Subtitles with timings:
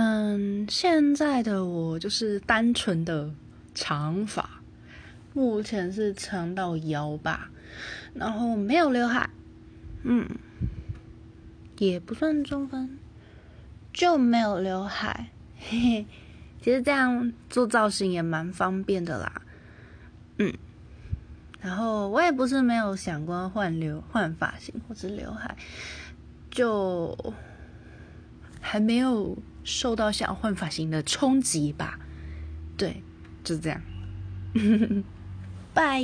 [0.00, 3.34] 嗯，现在的我就是单纯的
[3.74, 4.48] 长发，
[5.34, 7.50] 目前是长到腰吧，
[8.14, 9.28] 然后没有刘海，
[10.04, 10.24] 嗯，
[11.78, 12.96] 也不算中分，
[13.92, 16.06] 就没有刘海，嘿嘿，
[16.62, 19.42] 其实这样做造型也蛮方便的啦，
[20.36, 20.54] 嗯，
[21.60, 25.56] 然后我也不是没有想过换刘换发型或者刘海，
[26.52, 27.34] 就
[28.60, 29.36] 还没有。
[29.68, 31.98] 受到想要换发型的冲击吧，
[32.76, 33.02] 对，
[33.44, 33.80] 就是这样，
[35.74, 36.02] 拜。